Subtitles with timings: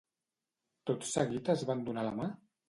[0.91, 2.29] Tot seguit es van donar la mà?